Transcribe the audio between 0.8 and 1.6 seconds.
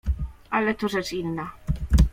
rzecz inna."